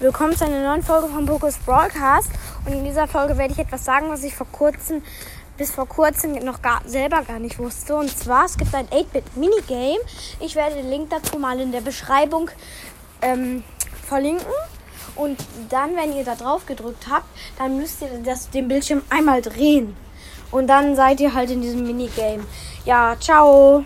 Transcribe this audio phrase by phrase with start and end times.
[0.00, 2.30] Willkommen zu einer neuen Folge von Pokus Broadcast.
[2.64, 5.02] Und in dieser Folge werde ich etwas sagen, was ich vor kurzem,
[5.58, 7.94] bis vor kurzem noch gar, selber gar nicht wusste.
[7.94, 9.98] Und zwar, es gibt ein 8-Bit-Minigame.
[10.40, 12.50] Ich werde den Link dazu mal in der Beschreibung
[13.20, 13.62] ähm,
[14.06, 14.46] verlinken.
[15.16, 15.36] Und
[15.68, 17.26] dann, wenn ihr da drauf gedrückt habt,
[17.58, 19.94] dann müsst ihr das, den Bildschirm einmal drehen.
[20.50, 22.46] Und dann seid ihr halt in diesem Minigame.
[22.86, 23.84] Ja, ciao.